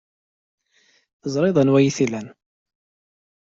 Teẓriḍ 1.21 1.57
anwa 1.61 1.77
ay 1.79 1.89
t-ilan. 1.97 2.27